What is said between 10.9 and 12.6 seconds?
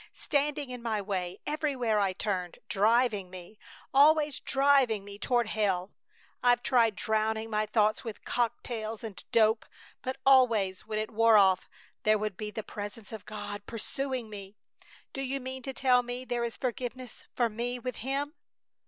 it wore off there would be